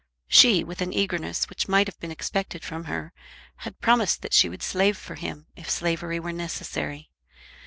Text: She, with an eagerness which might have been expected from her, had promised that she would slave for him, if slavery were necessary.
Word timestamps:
She, 0.27 0.63
with 0.63 0.81
an 0.81 0.91
eagerness 0.91 1.47
which 1.47 1.67
might 1.67 1.85
have 1.85 1.99
been 1.99 2.09
expected 2.09 2.63
from 2.63 2.85
her, 2.85 3.13
had 3.57 3.81
promised 3.81 4.23
that 4.23 4.33
she 4.33 4.49
would 4.49 4.63
slave 4.63 4.97
for 4.97 5.13
him, 5.13 5.45
if 5.55 5.69
slavery 5.69 6.19
were 6.19 6.33
necessary. 6.33 7.11